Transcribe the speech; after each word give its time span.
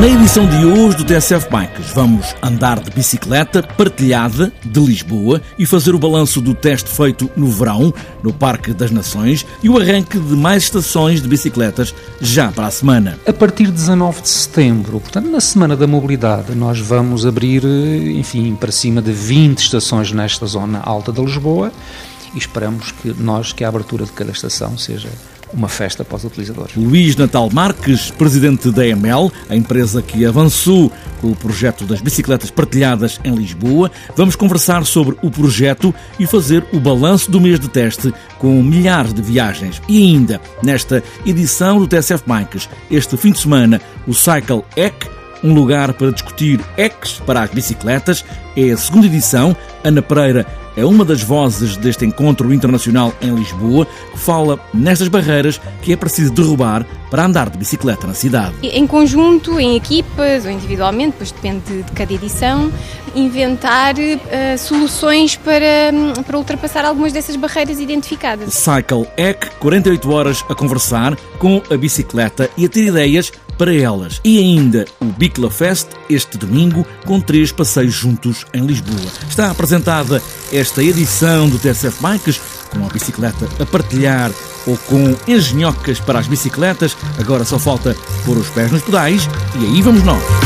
Na 0.00 0.08
edição 0.08 0.48
de 0.48 0.64
hoje 0.64 0.96
do 0.96 1.04
TSF 1.04 1.50
Bikes 1.50 1.90
vamos 1.92 2.34
andar 2.42 2.80
de 2.80 2.90
bicicleta 2.90 3.62
partilhada 3.62 4.50
de 4.64 4.80
Lisboa 4.80 5.42
e 5.58 5.66
fazer 5.66 5.94
o 5.94 5.98
balanço 5.98 6.40
do 6.40 6.54
teste 6.54 6.88
feito 6.88 7.30
no 7.36 7.46
verão 7.48 7.92
no 8.22 8.32
Parque 8.32 8.72
das 8.72 8.90
Nações 8.90 9.46
e 9.62 9.68
o 9.68 9.78
arranque 9.78 10.18
de 10.18 10.34
mais 10.34 10.62
estações 10.62 11.20
de 11.20 11.28
bicicletas 11.28 11.94
já 12.22 12.50
para 12.50 12.68
a 12.68 12.70
semana. 12.70 13.18
A 13.26 13.32
partir 13.34 13.66
de 13.66 13.72
19 13.72 14.22
de 14.22 14.28
setembro, 14.30 14.98
portanto 14.98 15.30
na 15.30 15.40
Semana 15.40 15.76
da 15.76 15.86
Mobilidade, 15.86 16.54
nós 16.54 16.80
vamos 16.80 17.26
abrir, 17.26 17.62
enfim, 17.62 18.54
para 18.54 18.72
cima 18.72 19.02
de 19.02 19.12
20 19.12 19.58
estações 19.58 20.10
nesta 20.10 20.46
zona 20.46 20.80
alta 20.80 21.12
de 21.12 21.20
Lisboa 21.20 21.70
e 22.34 22.38
esperamos 22.38 22.92
que 22.92 23.14
nós 23.18 23.52
que 23.52 23.64
a 23.64 23.68
abertura 23.68 24.04
de 24.04 24.12
cada 24.12 24.30
estação 24.30 24.76
seja 24.78 25.08
uma 25.52 25.68
festa 25.68 26.04
para 26.04 26.16
os 26.16 26.24
utilizadores. 26.24 26.74
Luís 26.76 27.14
Natal 27.16 27.48
Marques, 27.52 28.10
presidente 28.10 28.70
da 28.70 28.86
EML, 28.86 29.30
a 29.48 29.56
empresa 29.56 30.02
que 30.02 30.24
avançou 30.24 30.90
com 31.20 31.30
o 31.30 31.36
projeto 31.36 31.84
das 31.84 32.00
bicicletas 32.00 32.50
partilhadas 32.50 33.20
em 33.22 33.34
Lisboa. 33.34 33.90
Vamos 34.16 34.34
conversar 34.34 34.84
sobre 34.84 35.16
o 35.22 35.30
projeto 35.30 35.94
e 36.18 36.26
fazer 36.26 36.64
o 36.72 36.80
balanço 36.80 37.30
do 37.30 37.40
mês 37.40 37.60
de 37.60 37.68
teste 37.68 38.12
com 38.38 38.62
milhares 38.62 39.12
de 39.12 39.22
viagens. 39.22 39.80
E 39.88 40.02
ainda, 40.02 40.40
nesta 40.62 41.02
edição 41.24 41.78
do 41.78 41.86
TSF 41.86 42.24
Bikes, 42.26 42.68
este 42.90 43.16
fim 43.16 43.32
de 43.32 43.40
semana, 43.40 43.80
o 44.06 44.14
Cycle 44.14 44.64
EC, 44.76 45.10
um 45.44 45.52
lugar 45.52 45.92
para 45.94 46.12
discutir 46.12 46.60
ECs 46.76 47.20
para 47.26 47.42
as 47.42 47.50
bicicletas, 47.50 48.24
é 48.56 48.70
a 48.70 48.76
segunda 48.76 49.06
edição. 49.06 49.56
Ana 49.84 50.00
Pereira 50.00 50.46
é 50.76 50.84
uma 50.84 51.04
das 51.04 51.22
vozes 51.22 51.76
deste 51.76 52.04
encontro 52.04 52.52
internacional 52.52 53.12
em 53.20 53.34
Lisboa 53.34 53.86
que 54.12 54.18
fala 54.18 54.58
nestas 54.72 55.08
barreiras 55.08 55.60
que 55.82 55.92
é 55.92 55.96
preciso 55.96 56.32
derrubar 56.32 56.86
para 57.10 57.24
andar 57.26 57.50
de 57.50 57.58
bicicleta 57.58 58.06
na 58.06 58.14
cidade. 58.14 58.54
Em 58.62 58.86
conjunto, 58.86 59.60
em 59.60 59.76
equipas 59.76 60.46
ou 60.46 60.50
individualmente, 60.50 61.10
depois 61.10 61.30
depende 61.30 61.82
de 61.82 61.92
cada 61.92 62.10
edição, 62.10 62.72
inventar 63.14 63.94
uh, 63.96 64.58
soluções 64.58 65.36
para, 65.36 65.92
para 66.26 66.38
ultrapassar 66.38 66.86
algumas 66.86 67.12
dessas 67.12 67.36
barreiras 67.36 67.78
identificadas. 67.78 68.54
Cycle 68.54 69.06
EC, 69.18 69.50
48 69.58 70.10
horas 70.10 70.44
a 70.48 70.54
conversar 70.54 71.14
com 71.38 71.62
a 71.70 71.76
bicicleta 71.76 72.48
e 72.56 72.64
a 72.64 72.68
ter 72.68 72.86
ideias 72.86 73.30
para 73.58 73.74
elas. 73.74 74.20
E 74.24 74.38
ainda 74.38 74.86
o 75.00 75.04
Bicla 75.04 75.50
Fest, 75.50 75.88
este 76.08 76.38
domingo, 76.38 76.86
com 77.04 77.20
três 77.20 77.52
passeios 77.52 77.94
juntos 77.94 78.46
em 78.52 78.64
Lisboa. 78.64 79.10
Está 79.28 79.50
apresentada 79.50 80.22
esta 80.52 80.61
edição 80.82 81.48
do 81.48 81.58
TSF 81.58 82.00
Bikes 82.00 82.40
com 82.70 82.86
a 82.86 82.88
bicicleta 82.88 83.48
a 83.58 83.66
partilhar 83.66 84.30
ou 84.66 84.76
com 84.76 85.16
engenhocas 85.26 86.00
para 86.00 86.18
as 86.18 86.26
bicicletas. 86.26 86.96
Agora 87.18 87.44
só 87.44 87.58
falta 87.58 87.96
pôr 88.24 88.36
os 88.36 88.48
pés 88.50 88.70
nos 88.70 88.82
pedais 88.82 89.28
e 89.58 89.66
aí 89.66 89.82
vamos 89.82 90.02
nós. 90.02 90.41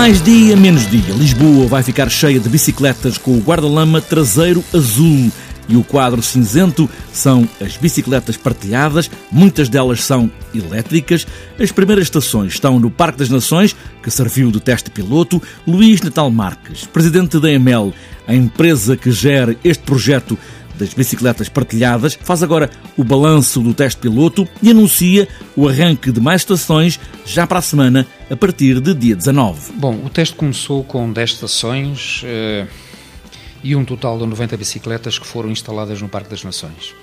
Mais 0.00 0.22
dia, 0.22 0.56
menos 0.56 0.88
dia. 0.88 1.12
Lisboa 1.12 1.66
vai 1.66 1.82
ficar 1.82 2.08
cheia 2.08 2.40
de 2.40 2.48
bicicletas 2.48 3.18
com 3.18 3.36
o 3.36 3.40
guarda-lama 3.42 4.00
traseiro 4.00 4.64
azul. 4.72 5.30
E 5.68 5.76
o 5.76 5.84
quadro 5.84 6.22
cinzento 6.22 6.88
são 7.12 7.46
as 7.60 7.76
bicicletas 7.76 8.34
partilhadas, 8.34 9.10
muitas 9.30 9.68
delas 9.68 10.02
são 10.02 10.30
elétricas. 10.54 11.26
As 11.60 11.70
primeiras 11.70 12.06
estações 12.06 12.54
estão 12.54 12.80
no 12.80 12.90
Parque 12.90 13.18
das 13.18 13.28
Nações, 13.28 13.76
que 14.02 14.10
serviu 14.10 14.50
de 14.50 14.58
teste 14.58 14.90
piloto. 14.90 15.40
Luís 15.66 16.00
Natal 16.00 16.30
Marques, 16.30 16.86
presidente 16.86 17.38
da 17.38 17.52
EML, 17.52 17.92
a 18.26 18.34
empresa 18.34 18.96
que 18.96 19.12
gera 19.12 19.54
este 19.62 19.82
projeto 19.82 20.38
das 20.80 20.94
bicicletas 20.94 21.48
partilhadas, 21.48 22.18
faz 22.22 22.42
agora 22.42 22.70
o 22.96 23.04
balanço 23.04 23.60
do 23.60 23.74
teste 23.74 24.00
piloto 24.00 24.48
e 24.62 24.70
anuncia 24.70 25.28
o 25.54 25.68
arranque 25.68 26.10
de 26.10 26.20
mais 26.20 26.40
estações 26.40 26.98
já 27.24 27.46
para 27.46 27.58
a 27.58 27.62
semana, 27.62 28.06
a 28.30 28.36
partir 28.36 28.80
de 28.80 28.94
dia 28.94 29.14
19. 29.14 29.72
Bom, 29.74 29.94
o 30.04 30.08
teste 30.08 30.34
começou 30.34 30.82
com 30.82 31.12
10 31.12 31.30
estações 31.30 32.22
eh, 32.24 32.66
e 33.62 33.76
um 33.76 33.84
total 33.84 34.18
de 34.18 34.26
90 34.26 34.56
bicicletas 34.56 35.18
que 35.18 35.26
foram 35.26 35.50
instaladas 35.50 36.00
no 36.00 36.08
Parque 36.08 36.30
das 36.30 36.42
Nações. 36.42 36.94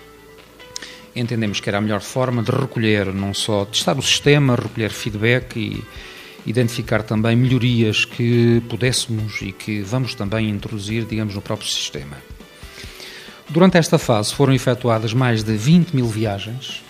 Entendemos 1.15 1.59
que 1.59 1.69
era 1.69 1.77
a 1.77 1.81
melhor 1.81 2.01
forma 2.01 2.43
de 2.43 2.51
recolher, 2.51 3.13
não 3.13 3.33
só 3.33 3.65
testar 3.65 3.97
o 3.97 4.01
sistema, 4.01 4.55
recolher 4.55 4.89
feedback 4.89 5.55
e 5.57 5.83
identificar 6.49 7.03
também 7.03 7.35
melhorias 7.35 8.05
que 8.05 8.61
pudéssemos 8.69 9.41
e 9.41 9.51
que 9.51 9.81
vamos 9.81 10.15
também 10.15 10.49
introduzir, 10.49 11.05
digamos, 11.05 11.35
no 11.35 11.41
próprio 11.41 11.67
sistema. 11.67 12.17
Durante 13.49 13.77
esta 13.77 13.97
fase 13.97 14.33
foram 14.33 14.53
efetuadas 14.53 15.13
mais 15.13 15.43
de 15.43 15.55
20 15.55 15.93
mil 15.93 16.07
viagens, 16.07 16.83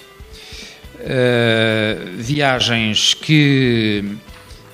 uh, 0.95 2.17
viagens 2.17 3.13
que 3.13 4.03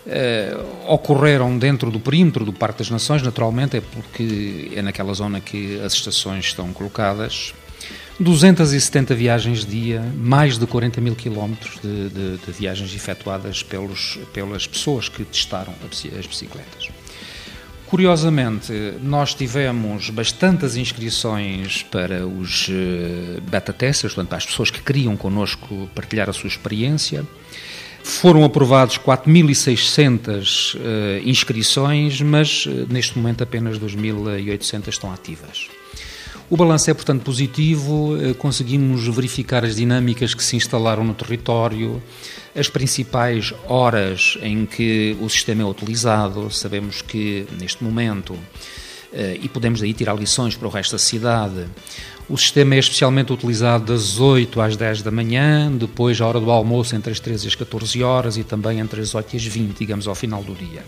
uh, 0.07 0.91
ocorreram 0.93 1.57
dentro 1.57 1.91
do 1.91 1.99
perímetro 1.99 2.45
do 2.45 2.53
Parque 2.53 2.79
das 2.79 2.89
Nações, 2.89 3.21
naturalmente, 3.21 3.77
é 3.77 3.81
porque 3.81 4.71
é 4.73 4.81
naquela 4.81 5.13
zona 5.13 5.41
que 5.41 5.79
as 5.81 5.93
estações 5.93 6.45
estão 6.45 6.71
colocadas. 6.71 7.53
270 8.19 9.15
viagens 9.15 9.65
dia, 9.65 10.01
mais 10.15 10.57
de 10.57 10.65
40 10.65 11.01
mil 11.01 11.15
quilómetros 11.15 11.79
de, 11.81 12.09
de, 12.09 12.37
de, 12.37 12.51
viagens 12.51 12.95
efetuadas 12.95 13.63
pelos, 13.63 14.19
pelas 14.31 14.67
pessoas 14.67 15.09
que 15.09 15.25
testaram 15.25 15.73
as 15.83 16.27
bicicletas. 16.27 16.89
Curiosamente, 17.87 18.73
nós 19.01 19.33
tivemos 19.35 20.09
bastantes 20.09 20.75
inscrições 20.75 21.83
para 21.83 22.25
os 22.25 22.67
eh, 22.69 23.39
beta 23.41 23.71
testers, 23.71 24.13
portanto, 24.13 24.29
para 24.29 24.37
as 24.39 24.45
pessoas 24.45 24.71
que 24.71 24.81
queriam 24.81 25.15
connosco 25.15 25.89
partilhar 25.93 26.29
a 26.29 26.33
sua 26.33 26.47
experiência. 26.47 27.23
Foram 28.03 28.43
aprovados 28.43 28.97
4.600 28.97 30.75
uh, 30.75 31.29
inscrições, 31.29 32.19
mas 32.19 32.65
uh, 32.65 32.85
neste 32.89 33.17
momento 33.17 33.43
apenas 33.43 33.79
2.800 33.79 34.89
estão 34.89 35.13
ativas. 35.13 35.69
O 36.49 36.57
balanço 36.57 36.89
é, 36.89 36.93
portanto, 36.93 37.23
positivo, 37.23 38.15
uh, 38.15 38.35
conseguimos 38.35 39.07
verificar 39.07 39.63
as 39.63 39.75
dinâmicas 39.75 40.33
que 40.33 40.43
se 40.43 40.55
instalaram 40.55 41.03
no 41.03 41.13
território, 41.13 42.01
as 42.55 42.67
principais 42.67 43.53
horas 43.67 44.37
em 44.41 44.65
que 44.65 45.17
o 45.21 45.29
sistema 45.29 45.63
é 45.63 45.65
utilizado. 45.65 46.51
Sabemos 46.51 47.01
que 47.01 47.47
neste 47.59 47.83
momento, 47.83 48.37
eh, 49.11 49.39
e 49.41 49.49
podemos 49.49 49.79
daí 49.79 49.93
tirar 49.93 50.15
lições 50.15 50.55
para 50.55 50.67
o 50.67 50.71
resto 50.71 50.91
da 50.91 50.99
cidade, 50.99 51.65
o 52.29 52.37
sistema 52.37 52.75
é 52.75 52.79
especialmente 52.79 53.33
utilizado 53.33 53.91
das 53.91 54.19
8 54.19 54.61
às 54.61 54.77
10 54.77 55.01
da 55.01 55.11
manhã, 55.11 55.71
depois 55.71 56.21
a 56.21 56.27
hora 56.27 56.39
do 56.39 56.49
almoço 56.51 56.95
entre 56.95 57.11
as 57.11 57.19
13 57.19 57.45
e 57.45 57.47
as 57.47 57.55
14 57.55 58.03
horas 58.03 58.37
e 58.37 58.43
também 58.43 58.79
entre 58.79 59.01
as 59.01 59.13
8 59.13 59.33
e 59.33 59.37
as 59.37 59.45
20, 59.45 59.77
digamos, 59.77 60.07
ao 60.07 60.15
final 60.15 60.43
do 60.43 60.53
dia. 60.53 60.83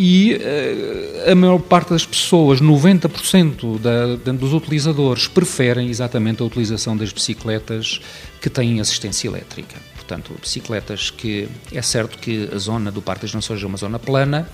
E 0.00 0.34
uh, 0.36 1.32
a 1.32 1.34
maior 1.34 1.58
parte 1.58 1.90
das 1.90 2.06
pessoas, 2.06 2.60
90% 2.60 3.80
da, 3.80 4.32
dos 4.32 4.52
utilizadores, 4.52 5.26
preferem 5.26 5.88
exatamente 5.88 6.40
a 6.40 6.46
utilização 6.46 6.96
das 6.96 7.12
bicicletas 7.12 8.00
que 8.40 8.48
têm 8.48 8.80
assistência 8.80 9.26
elétrica. 9.26 9.74
Portanto, 9.96 10.32
bicicletas 10.40 11.10
que 11.10 11.48
é 11.72 11.82
certo 11.82 12.16
que 12.16 12.48
a 12.54 12.58
zona 12.58 12.92
do 12.92 13.02
Parque 13.02 13.22
das 13.22 13.34
Nações 13.34 13.60
é 13.60 13.66
uma 13.66 13.76
zona 13.76 13.98
plana, 13.98 14.48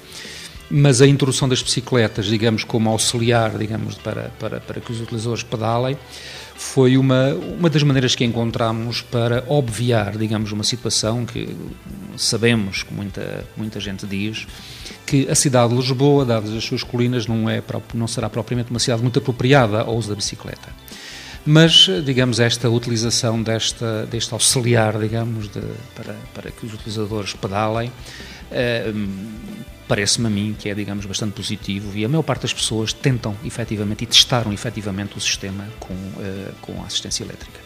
mas 0.71 1.03
a 1.03 1.07
introdução 1.07 1.47
das 1.47 1.63
bicicletas, 1.63 2.25
digamos, 2.25 2.65
como 2.65 2.89
auxiliar, 2.89 3.59
digamos, 3.59 3.97
para, 3.97 4.33
para, 4.41 4.61
para 4.61 4.81
que 4.81 4.91
os 4.91 5.01
utilizadores 5.03 5.43
pedalem, 5.43 5.99
foi 6.57 6.97
uma, 6.97 7.35
uma 7.35 7.69
das 7.69 7.83
maneiras 7.83 8.15
que 8.15 8.25
encontramos 8.25 9.03
para 9.03 9.45
obviar, 9.49 10.17
digamos, 10.17 10.53
uma 10.53 10.65
situação 10.65 11.27
que 11.27 11.55
sabemos, 12.17 12.83
que 12.83 12.95
muita, 12.95 13.45
muita 13.57 13.81
gente 13.81 14.07
diz, 14.07 14.47
que 15.05 15.29
a 15.29 15.35
cidade 15.35 15.71
de 15.71 15.81
Lisboa, 15.81 16.25
dadas 16.25 16.53
as 16.53 16.65
suas 16.65 16.83
colinas, 16.83 17.27
não, 17.27 17.49
é, 17.49 17.63
não 17.93 18.07
será 18.07 18.31
propriamente 18.31 18.71
uma 18.71 18.79
cidade 18.79 19.03
muito 19.03 19.19
apropriada 19.19 19.81
ao 19.81 19.97
uso 19.97 20.09
da 20.09 20.15
bicicleta. 20.15 20.69
Mas, 21.47 21.89
digamos, 22.05 22.41
esta 22.41 22.71
utilização 22.71 23.43
desta, 23.43 24.07
deste 24.07 24.33
auxiliar, 24.33 24.99
digamos, 24.99 25.49
de, 25.49 25.61
para, 25.95 26.17
para 26.33 26.51
que 26.51 26.65
os 26.65 26.73
utilizadores 26.73 27.35
pedalem, 27.35 27.93
eh, 28.51 28.91
parece-me 29.87 30.27
a 30.27 30.31
mim 30.31 30.57
que 30.59 30.69
é, 30.69 30.75
digamos, 30.75 31.07
bastante 31.07 31.33
positivo 31.33 31.97
e 31.97 32.05
a 32.05 32.09
maior 32.09 32.23
parte 32.23 32.43
das 32.43 32.53
pessoas 32.53 32.93
tentam 32.93 33.37
efetivamente 33.45 34.05
e 34.05 34.07
testaram 34.07 34.53
efetivamente 34.53 35.17
o 35.17 35.21
sistema 35.21 35.67
com, 35.79 35.95
uh, 35.95 36.53
com 36.61 36.83
a 36.83 36.87
assistência 36.87 37.25
elétrica. 37.25 37.61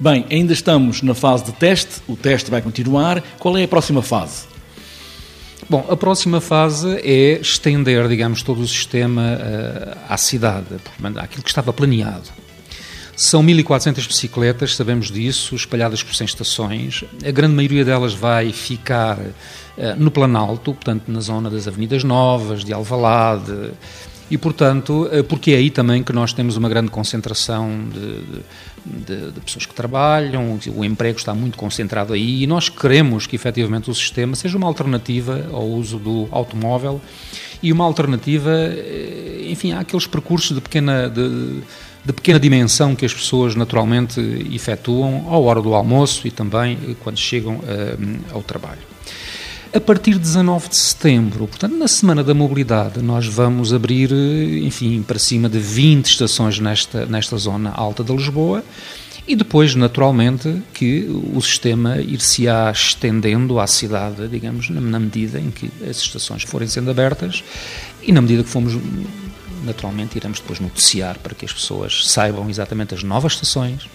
Bem, 0.00 0.24
ainda 0.30 0.52
estamos 0.52 1.02
na 1.02 1.14
fase 1.14 1.46
de 1.46 1.52
teste, 1.52 2.00
o 2.06 2.16
teste 2.16 2.50
vai 2.50 2.62
continuar. 2.62 3.20
Qual 3.38 3.56
é 3.58 3.64
a 3.64 3.68
próxima 3.68 4.00
fase? 4.00 4.46
Bom, 5.68 5.84
a 5.90 5.96
próxima 5.96 6.40
fase 6.40 6.88
é 7.02 7.40
estender, 7.40 8.08
digamos, 8.08 8.42
todo 8.42 8.60
o 8.60 8.68
sistema 8.68 9.22
uh, 9.22 9.98
à 10.08 10.16
cidade, 10.16 10.66
aquilo 11.16 11.42
que 11.42 11.50
estava 11.50 11.72
planeado. 11.72 12.28
São 13.18 13.42
1.400 13.42 14.06
bicicletas, 14.06 14.76
sabemos 14.76 15.10
disso, 15.10 15.56
espalhadas 15.56 16.04
por 16.04 16.14
100 16.14 16.24
estações. 16.24 17.04
A 17.26 17.32
grande 17.32 17.52
maioria 17.52 17.84
delas 17.84 18.14
vai 18.14 18.52
ficar 18.52 19.18
uh, 19.18 19.32
no 19.96 20.08
Planalto, 20.08 20.72
portanto, 20.72 21.08
na 21.08 21.18
zona 21.18 21.50
das 21.50 21.66
Avenidas 21.66 22.04
Novas, 22.04 22.64
de 22.64 22.72
Alvalade, 22.72 23.72
e, 24.30 24.36
portanto, 24.36 25.08
eh, 25.10 25.22
porque 25.22 25.52
é 25.52 25.56
aí 25.56 25.70
também 25.70 26.02
que 26.02 26.12
nós 26.12 26.34
temos 26.34 26.56
uma 26.56 26.68
grande 26.68 26.90
concentração 26.90 27.88
de, 27.88 28.42
de, 28.84 29.32
de, 29.32 29.40
pessoas 29.40 29.64
que 29.64 29.74
trabalham, 29.74 30.58
o 30.76 30.84
emprego 30.84 31.18
está 31.18 31.34
muito 31.34 31.56
concentrado 31.56 32.12
aí 32.12 32.42
e 32.42 32.46
nós 32.46 32.68
queremos 32.68 33.26
que 33.26 33.36
efetivamente 33.36 33.90
o 33.90 33.94
sistema 33.94 34.36
seja 34.36 34.58
uma 34.58 34.66
alternativa 34.66 35.46
ao 35.50 35.66
uso 35.66 35.98
do 35.98 36.28
automóvel 36.30 37.00
e 37.62 37.72
uma 37.72 37.84
alternativa, 37.84 38.50
eh, 38.50 39.27
enfim, 39.50 39.72
àqueles 39.72 40.06
percursos 40.06 40.54
de 40.54 40.60
pequena. 40.60 41.08
De, 41.08 41.62
de 42.04 42.12
pequena 42.12 42.40
dimensão 42.40 42.94
que 42.94 43.04
as 43.04 43.12
pessoas 43.12 43.54
naturalmente 43.54 44.18
efetuam 44.50 45.26
à 45.28 45.36
hora 45.36 45.60
do 45.60 45.74
almoço 45.74 46.26
e 46.26 46.30
também 46.30 46.96
quando 47.02 47.18
chegam 47.18 47.56
uh, 47.56 48.20
ao 48.32 48.42
trabalho. 48.42 48.80
A 49.74 49.80
partir 49.80 50.12
de 50.12 50.20
19 50.20 50.70
de 50.70 50.76
setembro, 50.76 51.46
portanto, 51.46 51.76
na 51.76 51.86
Semana 51.86 52.24
da 52.24 52.32
Mobilidade, 52.32 53.02
nós 53.02 53.26
vamos 53.26 53.74
abrir, 53.74 54.10
enfim, 54.64 55.02
para 55.02 55.18
cima 55.18 55.46
de 55.46 55.58
20 55.58 56.06
estações 56.06 56.58
nesta, 56.58 57.04
nesta 57.04 57.36
zona 57.36 57.70
alta 57.72 58.02
de 58.02 58.10
Lisboa 58.10 58.64
e 59.26 59.36
depois, 59.36 59.74
naturalmente, 59.74 60.62
que 60.72 61.06
o 61.34 61.40
sistema 61.42 61.98
ir-se-á 61.98 62.70
estendendo 62.70 63.60
à 63.60 63.66
cidade, 63.66 64.26
digamos, 64.28 64.70
na 64.70 64.98
medida 64.98 65.38
em 65.38 65.50
que 65.50 65.70
as 65.86 65.98
estações 65.98 66.44
forem 66.44 66.66
sendo 66.66 66.90
abertas 66.90 67.44
e 68.02 68.10
na 68.10 68.22
medida 68.22 68.42
que 68.42 68.48
fomos 68.48 68.72
naturalmente 69.64 70.16
iremos 70.16 70.40
depois 70.40 70.60
noticiar 70.60 71.18
para 71.18 71.34
que 71.34 71.44
as 71.44 71.52
pessoas 71.52 72.08
saibam 72.08 72.48
exatamente 72.48 72.94
as 72.94 73.02
novas 73.02 73.32
estações 73.32 73.88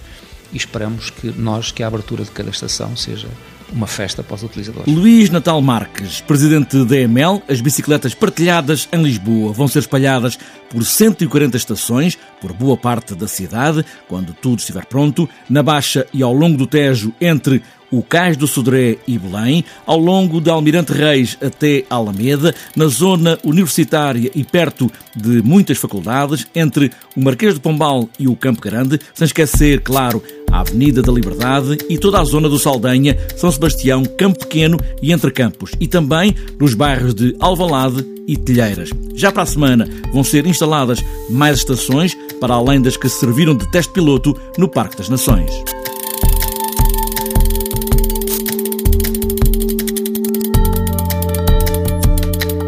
e 0.51 0.57
esperamos 0.57 1.09
que 1.09 1.27
nós, 1.31 1.71
que 1.71 1.83
a 1.83 1.87
abertura 1.87 2.23
de 2.23 2.31
cada 2.31 2.49
estação 2.49 2.95
seja 2.95 3.27
uma 3.71 3.87
festa 3.87 4.21
para 4.23 4.35
os 4.35 4.43
utilizadores. 4.43 4.93
Luís 4.93 5.29
Natal 5.29 5.59
Marques, 5.61 6.21
presidente 6.21 6.85
da 6.85 6.95
EML, 6.95 7.41
as 7.49 7.59
bicicletas 7.59 8.13
partilhadas 8.13 8.87
em 8.91 9.01
Lisboa 9.01 9.51
vão 9.51 9.67
ser 9.67 9.79
espalhadas 9.79 10.37
por 10.73 10.83
140 10.83 11.55
estações, 11.55 12.17
por 12.41 12.51
boa 12.51 12.75
parte 12.75 13.13
da 13.13 13.27
cidade, 13.27 13.85
quando 14.07 14.33
tudo 14.33 14.57
estiver 14.57 14.85
pronto, 14.85 15.29
na 15.47 15.61
Baixa 15.61 16.07
e 16.11 16.23
ao 16.23 16.33
longo 16.33 16.57
do 16.57 16.65
Tejo, 16.65 17.13
entre 17.21 17.61
o 17.91 18.01
Cais 18.01 18.35
do 18.35 18.47
Sodré 18.47 18.97
e 19.07 19.19
Belém, 19.19 19.63
ao 19.85 19.99
longo 19.99 20.41
de 20.41 20.49
Almirante 20.49 20.91
Reis 20.91 21.37
até 21.39 21.85
Alameda, 21.91 22.55
na 22.75 22.87
zona 22.87 23.37
universitária 23.43 24.31
e 24.33 24.43
perto 24.43 24.91
de 25.15 25.43
muitas 25.43 25.77
faculdades, 25.77 26.47
entre 26.55 26.89
o 27.15 27.21
Marquês 27.21 27.53
de 27.53 27.59
Pombal 27.59 28.09
e 28.17 28.27
o 28.27 28.35
Campo 28.35 28.61
Grande, 28.61 28.99
sem 29.13 29.25
esquecer, 29.25 29.81
claro, 29.81 30.23
a 30.51 30.61
Avenida 30.61 31.03
da 31.03 31.11
Liberdade 31.11 31.77
e 31.87 31.99
toda 31.99 32.19
a 32.19 32.23
zona 32.23 32.49
do 32.49 32.57
Saldanha, 32.57 33.15
São 33.37 33.51
Sebastião, 33.51 34.03
Campo 34.03 34.39
Pequeno 34.39 34.79
e 34.99 35.13
Entre 35.13 35.29
Campos, 35.29 35.71
e 35.79 35.87
também 35.87 36.35
nos 36.59 36.73
bairros 36.73 37.13
de 37.13 37.35
Alvalade 37.39 38.12
e 38.27 38.37
Telheiras. 38.37 38.89
Já 39.15 39.31
para 39.31 39.43
a 39.43 39.47
semana 39.47 39.87
vão 40.11 40.23
ser 40.23 40.45
instaladas 40.45 41.03
mais 41.29 41.57
estações, 41.57 42.15
para 42.39 42.53
além 42.55 42.81
das 42.81 42.97
que 42.97 43.09
serviram 43.09 43.55
de 43.55 43.69
teste 43.71 43.91
piloto 43.91 44.35
no 44.57 44.67
Parque 44.67 44.97
das 44.97 45.09
Nações. 45.09 45.51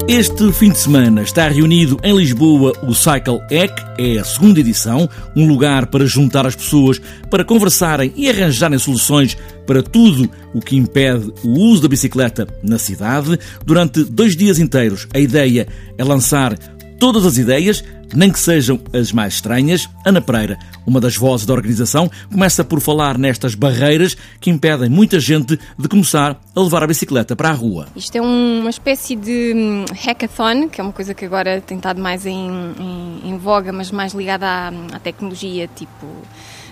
Este 0.07 0.53
fim 0.53 0.69
de 0.69 0.77
semana 0.77 1.23
está 1.23 1.47
reunido 1.47 1.99
em 2.03 2.15
Lisboa 2.15 2.73
o 2.83 2.93
Cycle 2.93 3.41
Ec, 3.49 3.73
é 3.97 4.19
a 4.19 4.23
segunda 4.23 4.59
edição, 4.59 5.09
um 5.35 5.47
lugar 5.47 5.87
para 5.87 6.05
juntar 6.05 6.45
as 6.45 6.55
pessoas 6.55 7.01
para 7.27 7.43
conversarem 7.43 8.13
e 8.15 8.29
arranjarem 8.29 8.77
soluções 8.77 9.35
para 9.65 9.81
tudo 9.81 10.29
o 10.53 10.61
que 10.61 10.75
impede 10.75 11.33
o 11.43 11.59
uso 11.59 11.81
da 11.81 11.87
bicicleta 11.87 12.47
na 12.61 12.77
cidade. 12.77 13.39
Durante 13.65 14.03
dois 14.03 14.35
dias 14.37 14.59
inteiros, 14.59 15.07
a 15.11 15.19
ideia 15.19 15.67
é 15.97 16.03
lançar 16.03 16.55
todas 16.99 17.25
as 17.25 17.37
ideias, 17.37 17.83
nem 18.13 18.31
que 18.31 18.39
sejam 18.39 18.79
as 18.93 19.11
mais 19.11 19.35
estranhas. 19.35 19.89
Ana 20.05 20.21
Pereira, 20.21 20.57
uma 20.85 21.01
das 21.01 21.15
vozes 21.15 21.45
da 21.45 21.53
organização, 21.53 22.09
começa 22.31 22.63
por 22.63 22.79
falar 22.79 23.17
nestas 23.17 23.55
barreiras 23.55 24.15
que 24.39 24.49
impedem 24.49 24.89
muita 24.89 25.19
gente 25.19 25.59
de 25.77 25.87
começar 25.87 26.39
a 26.55 26.59
levar 26.59 26.83
a 26.83 26.87
bicicleta 26.87 27.35
para 27.35 27.49
a 27.49 27.53
rua. 27.53 27.87
Isto 27.95 28.17
é 28.17 28.21
uma 28.21 28.69
espécie 28.69 29.15
de 29.15 29.53
hum, 29.55 29.85
hackathon, 29.93 30.69
que 30.69 30.79
é 30.79 30.83
uma 30.83 30.93
coisa 30.93 31.13
que 31.13 31.25
agora 31.25 31.61
tem 31.61 31.77
estado 31.77 32.01
mais 32.01 32.25
em, 32.25 32.49
em, 32.79 33.29
em 33.29 33.37
voga, 33.37 33.71
mas 33.71 33.91
mais 33.91 34.13
ligada 34.13 34.45
à, 34.45 34.67
à 34.93 34.99
tecnologia, 34.99 35.69
tipo 35.75 36.07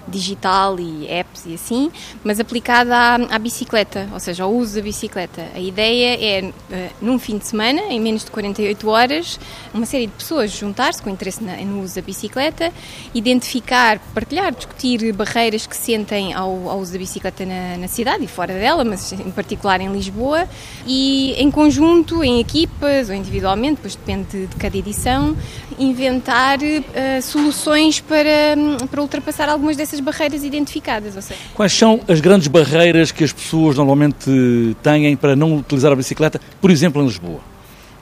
digital 0.08 0.80
e 0.80 1.08
apps 1.08 1.46
e 1.46 1.54
assim, 1.54 1.92
mas 2.24 2.40
aplicada 2.40 2.96
à, 2.96 3.16
à, 3.16 3.40
bicicleta, 3.40 4.08
ou 4.12 4.20
seja, 4.20 4.44
ao 4.44 4.54
uso 4.54 4.76
da 4.76 4.82
bicicleta. 4.82 5.48
A 5.54 5.60
ideia 5.60 6.18
é, 6.20 6.44
uh, 6.46 6.90
num 7.02 7.20
fim 7.20 7.38
de 7.38 7.48
semana, 7.48 7.82
em 7.90 8.00
menos 8.00 8.24
de 8.24 8.32
48 8.32 8.90
horas, 8.90 9.40
uma 9.74 9.86
série 9.86 10.08
de 10.08 10.14
pessoas 10.14 10.52
juntar-se 10.52 11.02
com 11.02 11.10
interesse 11.10 11.44
na, 11.44 11.58
no 11.58 11.82
uso 11.82 11.96
da 11.96 12.02
bicicleta, 12.02 12.72
identificar, 13.14 14.00
partilhar, 14.14 14.54
discutir 14.54 15.12
barreiras 15.14 15.66
que 15.66 15.76
sentem 15.76 16.34
ao, 16.34 16.70
ao 16.70 16.80
uso 16.80 16.94
da 16.94 17.00
bicicleta 17.00 17.46
na, 17.46 17.78
na, 17.78 17.88
cidade 17.88 18.24
e 18.24 18.28
fora 18.28 18.54
dela, 18.54 18.84
mas 18.84 19.12
em 19.14 19.32
particular 19.32 19.80
em 19.82 19.92
Lisboa, 19.92 20.48
e 20.86 21.34
em 21.38 21.50
conjunto, 21.50 22.24
em 22.24 22.39
equipas 22.39 23.10
ou 23.10 23.16
individualmente, 23.16 23.75
depois 23.75 23.96
depende 23.96 24.48
de 24.48 24.56
cada 24.56 24.77
edição, 24.77 25.36
inventar 25.80 26.60
uh, 26.60 27.22
soluções 27.22 28.00
para, 28.00 28.56
para 28.89 29.01
ultrapassar 29.01 29.50
algumas 29.50 29.77
dessas 29.77 29.93
essas 29.94 30.00
barreiras 30.00 30.44
identificadas. 30.44 31.16
Ou 31.16 31.22
seja, 31.22 31.40
Quais 31.54 31.72
são 31.72 32.02
as 32.08 32.20
grandes 32.20 32.48
barreiras 32.48 33.12
que 33.12 33.24
as 33.24 33.32
pessoas 33.32 33.78
normalmente 33.78 34.76
têm 34.82 35.16
para 35.16 35.36
não 35.36 35.58
utilizar 35.58 35.92
a 35.92 35.96
bicicleta, 35.96 36.42
por 36.60 36.72
exemplo, 36.72 37.02
em 37.02 37.06
Lisboa? 37.06 37.52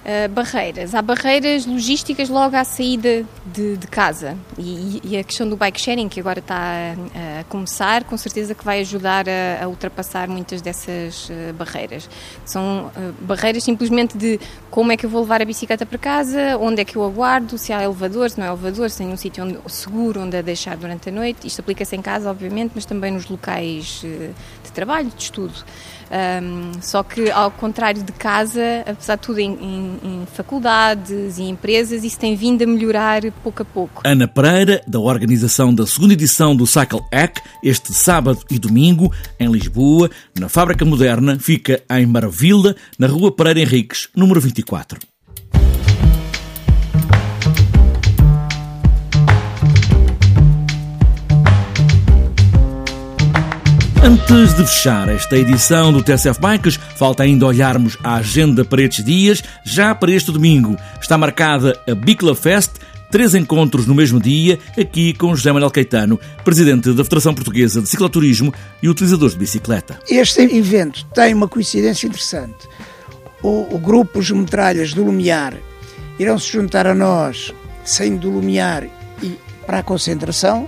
Uh, 0.01 0.27
barreiras. 0.29 0.95
Há 0.95 1.01
barreiras 1.03 1.67
logísticas 1.67 2.27
logo 2.27 2.55
à 2.55 2.63
saída 2.63 3.23
de, 3.45 3.77
de 3.77 3.85
casa 3.85 4.35
e, 4.57 4.99
e, 5.03 5.15
a 5.15 5.23
questão 5.23 5.47
do 5.47 5.55
bike 5.55 5.79
sharing 5.79 6.09
que 6.09 6.19
agora 6.19 6.39
está 6.39 6.55
a, 6.55 7.41
a 7.41 7.43
começar, 7.43 8.03
com 8.05 8.17
certeza 8.17 8.55
que 8.55 8.65
vai 8.65 8.79
ajudar 8.79 9.25
a, 9.29 9.63
a 9.63 9.67
ultrapassar 9.67 10.27
muitas 10.27 10.59
dessas 10.59 11.29
uh, 11.29 11.53
barreiras. 11.53 12.09
São 12.43 12.87
uh, 12.87 13.13
barreiras 13.21 13.63
simplesmente 13.63 14.17
de 14.17 14.39
como 14.71 14.91
é 14.91 14.97
que 14.97 15.05
eu 15.05 15.09
vou 15.09 15.21
levar 15.21 15.39
a 15.39 15.45
bicicleta 15.45 15.85
para 15.85 15.99
casa, 15.99 16.57
onde 16.59 16.81
é 16.81 16.85
que 16.85 16.95
eu 16.95 17.03
aguardo, 17.03 17.55
se 17.59 17.71
há 17.71 17.83
elevador, 17.83 18.31
se 18.31 18.39
não 18.39 18.47
há 18.47 18.49
elevador, 18.49 18.89
se 18.89 18.97
tem 18.97 19.07
um 19.07 19.17
sítio 19.17 19.43
onde, 19.43 19.59
seguro 19.67 20.21
onde 20.21 20.35
a 20.35 20.41
deixar 20.41 20.75
durante 20.77 21.09
a 21.09 21.11
noite. 21.11 21.45
Isto 21.45 21.59
aplica-se 21.59 21.95
em 21.95 22.01
casa, 22.01 22.27
obviamente, 22.27 22.71
mas 22.73 22.85
também 22.85 23.11
nos 23.11 23.29
locais 23.29 24.01
de 24.01 24.71
trabalho, 24.73 25.11
de 25.15 25.21
estudo. 25.21 25.53
Um, 26.11 26.81
só 26.81 27.03
que, 27.03 27.31
ao 27.31 27.49
contrário 27.51 28.03
de 28.03 28.11
casa, 28.11 28.83
apesar 28.85 29.15
de 29.15 29.21
tudo 29.21 29.39
em, 29.39 29.53
em, 29.53 29.90
em, 30.03 30.25
faculdades 30.25 31.37
e 31.37 31.43
empresas, 31.43 32.03
isso 32.03 32.19
tem 32.19 32.35
vindo 32.35 32.63
a 32.63 32.67
melhorar 32.67 33.21
pouco 33.43 33.61
a 33.61 33.65
pouco. 33.65 34.01
Ana 34.05 34.27
Pereira, 34.27 34.81
da 34.87 34.99
organização 34.99 35.73
da 35.73 35.85
segunda 35.85 36.13
edição 36.13 36.55
do 36.55 36.65
Cycle 36.65 37.01
Hack, 37.13 37.39
este 37.63 37.93
sábado 37.93 38.39
e 38.49 38.57
domingo, 38.57 39.11
em 39.39 39.51
Lisboa, 39.51 40.09
na 40.39 40.49
Fábrica 40.49 40.85
Moderna, 40.85 41.37
fica 41.39 41.81
em 41.89 42.05
Maravilha, 42.05 42.75
na 42.97 43.07
Rua 43.07 43.31
Pereira 43.31 43.61
Henriques, 43.61 44.07
número 44.15 44.39
24. 44.39 45.10
Antes 54.03 54.55
de 54.55 54.65
fechar 54.65 55.09
esta 55.09 55.37
edição 55.37 55.93
do 55.93 56.01
TSF 56.01 56.41
Bikes, 56.41 56.79
falta 56.95 57.21
ainda 57.21 57.45
olharmos 57.45 57.99
a 58.03 58.15
agenda 58.15 58.65
para 58.65 58.81
estes 58.81 59.05
dias. 59.05 59.43
Já 59.63 59.93
para 59.93 60.11
este 60.11 60.31
domingo 60.31 60.75
está 60.99 61.19
marcada 61.19 61.79
a 61.87 61.93
Bicla 61.93 62.35
Fest, 62.35 62.71
três 63.11 63.35
encontros 63.35 63.85
no 63.85 63.93
mesmo 63.93 64.19
dia, 64.19 64.57
aqui 64.75 65.13
com 65.13 65.35
José 65.35 65.51
Manuel 65.51 65.69
Caetano, 65.69 66.19
presidente 66.43 66.91
da 66.93 67.03
Federação 67.03 67.35
Portuguesa 67.35 67.79
de 67.79 67.89
Cicloturismo 67.89 68.51
e 68.81 68.89
utilizadores 68.89 69.33
de 69.33 69.39
bicicleta. 69.39 69.99
Este 70.09 70.41
evento 70.41 71.05
tem 71.13 71.35
uma 71.35 71.47
coincidência 71.47 72.07
interessante. 72.07 72.67
O, 73.43 73.75
o 73.75 73.77
grupo 73.77 74.17
Os 74.17 74.31
Metralhas 74.31 74.93
do 74.93 75.03
Lumiar 75.03 75.53
irão 76.17 76.39
se 76.39 76.51
juntar 76.51 76.87
a 76.87 76.95
nós, 76.95 77.53
saindo 77.85 78.21
do 78.21 78.31
Lumiar 78.31 78.83
e 79.21 79.37
para 79.63 79.77
a 79.79 79.83
concentração 79.83 80.67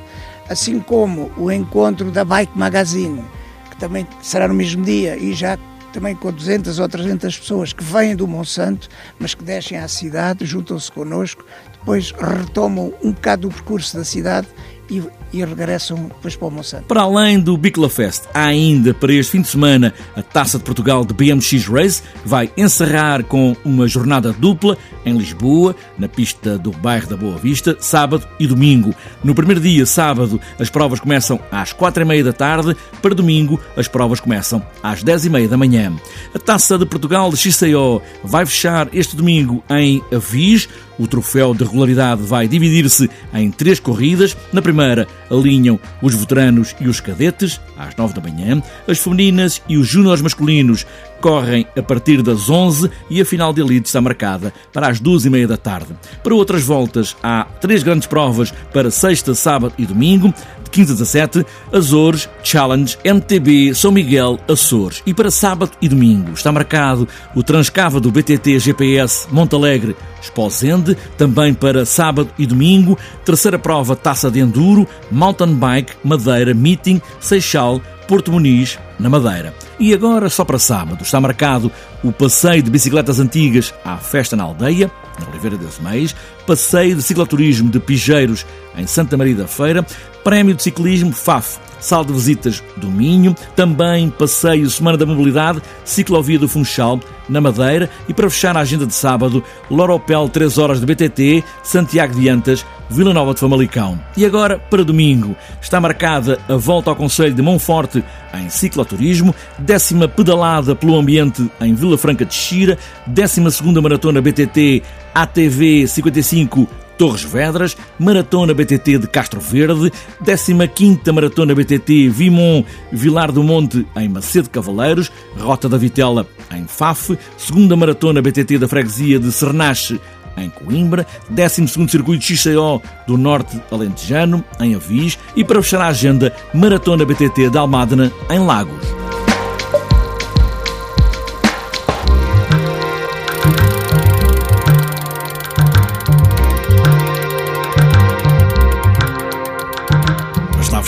assim 0.50 0.80
como 0.80 1.32
o 1.38 1.52
encontro 1.52 2.12
da 2.12 2.24
Bike 2.26 2.58
Magazine, 2.58 3.24
que 3.70 3.78
também 3.78 4.08
será 4.22 4.48
no 4.48 4.54
mesmo 4.54 4.84
dia 4.84 5.18
e 5.18 5.34
já 5.34 5.58
também 5.94 6.16
com 6.16 6.32
200 6.32 6.80
ou 6.80 6.90
300 6.90 7.38
pessoas 7.38 7.72
que 7.72 7.84
vêm 7.84 8.16
do 8.16 8.28
Monsanto, 8.28 8.90
mas 9.20 9.36
que 9.36 9.44
descem 9.44 9.78
à 9.78 9.88
cidade, 9.88 10.46
juntam-se 10.46 10.92
connosco, 10.92 11.46
depois 11.72 12.12
retomam 12.12 12.92
um 13.04 13.12
bocado 13.12 13.48
o 13.48 13.52
percurso 13.52 13.98
da 13.98 14.04
cidade 14.04 14.48
e, 14.90 15.04
e, 15.34 15.44
regressam 15.44 16.06
depois 16.06 16.36
para 16.36 16.48
o 16.48 16.52
Monsanto. 16.52 16.84
Para 16.86 17.02
além 17.02 17.40
do 17.40 17.58
Bicla 17.58 17.90
Fest, 17.90 18.24
há 18.34 18.46
ainda 18.46 18.94
para 18.94 19.14
este 19.14 19.32
fim 19.32 19.42
de 19.42 19.48
semana 19.48 19.94
a 20.16 20.22
Taça 20.22 20.58
de 20.58 20.64
Portugal 20.64 21.04
de 21.04 21.14
BMX 21.14 21.68
Race, 21.68 22.02
que 22.22 22.28
vai 22.28 22.52
encerrar 22.56 23.24
com 23.24 23.56
uma 23.66 23.88
jornada 23.88 24.32
dupla 24.32 24.78
em 25.06 25.18
Lisboa, 25.18 25.76
na 25.98 26.08
pista 26.08 26.58
do 26.58 26.72
bairro 26.72 27.08
da 27.08 27.18
Boa 27.18 27.38
Vista, 27.38 27.76
sábado 27.80 28.28
e 28.40 28.48
domingo. 28.48 28.94
No 29.24 29.36
primeiro 29.36 29.60
dia, 29.60 29.86
sábado, 29.86 30.40
as 30.60 30.70
provas 30.70 31.00
começam 31.00 31.40
às 31.52 31.74
quatro 31.74 32.04
e 32.04 32.06
meia 32.06 32.24
da 32.24 32.34
tarde, 32.34 32.76
para 33.02 33.16
domingo 33.16 33.60
as 33.76 33.88
provas 33.88 34.20
começam 34.20 34.66
às 34.82 35.04
dez 35.04 35.26
e 35.26 35.30
meia 35.30 35.48
da 35.48 35.58
manhã. 35.58 35.94
A 36.34 36.40
Taça 36.40 36.78
de 36.78 36.86
Portugal 36.86 37.30
de 37.30 37.38
XCO 37.38 38.02
vai 38.24 38.46
fechar 38.46 38.88
este 38.94 39.16
domingo 39.16 39.64
em 39.70 40.02
Avis, 40.14 40.70
o 41.00 41.08
troféu 41.08 41.54
de 41.54 41.64
regularidade 41.64 42.22
vai 42.22 42.48
dividir-se 42.48 43.10
em 43.34 43.50
três 43.50 43.80
corridas. 43.80 44.38
Na 44.52 44.62
primeira, 44.62 45.08
alinham 45.30 45.80
os 46.02 46.14
veteranos 46.14 46.76
e 46.80 46.88
os 46.88 47.00
cadetes, 47.00 47.60
às 47.78 47.96
nove 47.96 48.14
da 48.14 48.22
manhã. 48.22 48.62
As 48.88 49.00
femininas 49.00 49.62
e 49.68 49.78
os 49.78 49.88
júniores 49.88 50.22
masculinos 50.22 50.86
correm 51.22 51.66
a 51.78 51.82
partir 51.82 52.22
das 52.22 52.50
11 52.50 52.92
e 53.10 53.22
a 53.22 53.26
final 53.26 53.54
de 53.54 53.62
elite 53.62 53.88
está 53.88 54.02
marcada 54.02 54.54
para 54.74 54.90
as 54.90 55.00
duas 55.00 55.24
e 55.26 55.30
meia 55.30 55.48
da 55.48 55.56
tarde. 55.56 55.96
Para 56.22 56.36
outras 56.36 56.64
voltas, 56.64 57.16
há 57.24 57.46
três 57.62 57.82
grandes 57.82 58.08
provas 58.08 58.52
para 58.74 58.92
sexta, 58.92 59.34
sábado 59.34 59.74
e 59.78 59.86
domingo. 59.86 60.34
15 60.74 60.92
a 60.92 60.96
17, 60.96 61.46
Azores, 61.72 62.28
Challenge, 62.42 62.98
MTB, 63.06 63.76
São 63.76 63.92
Miguel, 63.92 64.40
Açores. 64.48 65.04
E 65.06 65.14
para 65.14 65.30
sábado 65.30 65.72
e 65.80 65.88
domingo 65.88 66.34
está 66.34 66.52
marcado 66.52 67.08
o 67.36 67.44
Transcava 67.44 68.00
do 68.00 68.12
BTT 68.12 68.58
GPS 68.58 69.28
Montalegre 69.32 69.96
Esposende, 70.24 70.98
também 71.18 71.54
para 71.54 71.86
sábado 71.86 72.30
e 72.40 72.46
domingo, 72.46 72.98
terceira 73.26 73.60
prova 73.60 73.94
Taça 73.94 74.32
de 74.32 74.40
Enduro, 74.40 74.88
Mountain 75.12 75.54
Bike, 75.54 75.94
Madeira, 76.04 76.54
Meeting, 76.54 77.02
Seixal, 77.20 77.82
Porto 78.08 78.32
Muniz, 78.32 78.80
na 78.98 79.10
Madeira. 79.10 79.54
E 79.78 79.94
agora, 79.94 80.30
só 80.30 80.46
para 80.46 80.58
sábado, 80.58 81.04
está 81.04 81.20
marcado 81.20 81.70
o 82.02 82.12
passeio 82.12 82.64
de 82.64 82.72
bicicletas 82.72 83.20
antigas 83.20 83.74
à 83.84 83.98
Festa 83.98 84.36
na 84.36 84.44
Aldeia, 84.44 84.90
na 85.20 85.28
Oliveira 85.30 85.58
das 85.58 85.80
Meias, 85.80 86.16
passeio 86.48 86.96
de 86.96 87.02
cicloturismo 87.02 87.70
de 87.70 87.80
Pijeiros 87.80 88.46
em 88.78 88.88
Santa 88.88 89.18
Maria 89.18 89.36
da 89.36 89.48
Feira, 89.48 89.86
prémio 90.24 90.56
de 90.56 90.64
ciclismo 90.64 91.12
FAF, 91.12 91.60
sala 91.80 92.06
de 92.06 92.14
visitas 92.14 92.64
do 92.78 92.90
Minho, 92.90 93.36
também 93.56 94.10
passeio 94.10 94.70
Semana 94.70 94.98
da 94.98 95.06
Mobilidade, 95.06 95.62
ciclovia 95.84 96.40
do 96.40 96.48
Funchal, 96.48 97.00
na 97.28 97.42
Madeira. 97.42 97.90
E 98.08 98.14
para 98.14 98.30
fechar 98.30 98.56
a 98.56 98.62
agenda 98.62 98.86
de 98.86 98.94
sábado, 98.94 99.44
Loropel 99.70 100.30
3 100.30 100.58
horas 100.58 100.80
de 100.80 100.86
BTT, 100.86 101.44
Santiago 101.64 102.16
de 102.20 102.30
Antas, 102.30 102.66
Vila 102.90 103.14
Nova 103.14 103.34
de 103.34 103.40
Famalicão. 103.40 104.00
E 104.16 104.26
agora, 104.26 104.58
para 104.58 104.84
domingo, 104.84 105.36
está 105.62 105.80
marcada 105.82 106.40
a 106.48 106.56
volta 106.56 106.90
ao 106.90 106.96
Conselho 106.96 107.34
de 107.34 107.42
Monforte 107.42 108.04
em 108.34 108.50
cicloturismo, 108.50 109.34
décima 109.58 110.08
pedalada 110.08 110.76
pelo 110.76 110.98
ambiente 110.98 111.50
em 111.62 111.74
Vila 111.74 111.98
Franca 111.98 112.26
de 112.26 112.34
Xira, 112.34 112.78
décima 113.06 113.52
segunda 113.52 113.82
maratona 113.82 114.22
BTT 114.22 114.84
ATV 115.14 115.88
55 115.88 116.83
Torres 116.98 117.24
Vedras, 117.24 117.78
Maratona 118.00 118.54
BTT 118.54 119.00
de 119.00 119.08
Castro 119.08 119.40
Verde, 119.40 119.92
15ª 120.24 121.12
Maratona 121.12 121.56
BTT 121.56 122.10
Vimon 122.10 122.64
Vilar 122.92 123.32
do 123.32 123.44
Monte 123.44 123.86
em 123.96 124.10
Macedo 124.10 124.50
Cavaleiros, 124.50 125.12
Rota 125.38 125.68
da 125.68 125.78
Vitela 125.78 126.28
em 126.52 126.66
Faf, 126.66 127.18
segunda 127.38 127.76
Maratona 127.76 128.22
BTT 128.22 128.58
da 128.58 128.68
Freguesia 128.68 129.20
de 129.20 129.32
Sernache 129.32 130.00
em 130.38 130.50
Coimbra, 130.50 131.06
12º 131.32 131.90
Circuito 131.90 132.24
XCO 132.24 132.82
do 133.08 133.18
Norte 133.18 133.62
Alentejano, 133.72 134.44
em 134.60 134.76
Avis, 134.76 135.18
e 135.36 135.44
para 135.44 135.62
fechar 135.62 135.82
a 135.82 135.88
agenda, 135.88 136.34
Maratona 136.54 137.06
BTT 137.06 137.50
da 137.50 137.62
Almádena, 137.62 138.12
em 138.30 138.40
Lagos. 138.40 139.03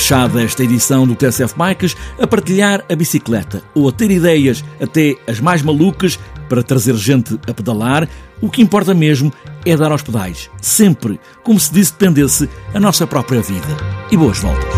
Fechada 0.06 0.44
esta 0.44 0.64
edição 0.64 1.08
do 1.08 1.16
TSF 1.16 1.56
Bikes 1.58 1.98
a 2.22 2.28
partilhar 2.28 2.86
a 2.88 2.96
bicicleta 2.96 3.64
ou 3.74 3.90
a 3.90 3.92
ter 3.92 4.12
ideias 4.12 4.64
até 4.80 5.16
as 5.26 5.40
mais 5.40 5.64
malucas 5.64 6.20
para 6.48 6.62
trazer 6.62 6.94
gente 6.94 7.40
a 7.50 7.54
pedalar. 7.56 8.08
O 8.40 8.48
que 8.48 8.62
importa 8.62 8.94
mesmo 8.94 9.34
é 9.66 9.76
dar 9.76 9.92
aos 9.92 10.04
pedais, 10.04 10.48
sempre, 10.62 11.20
como 11.44 11.60
se 11.60 11.74
disse 11.74 11.94
dependesse 11.94 12.48
a 12.72 12.80
nossa 12.80 13.08
própria 13.08 13.42
vida. 13.42 13.66
E 14.12 14.16
boas 14.16 14.38
voltas. 14.38 14.76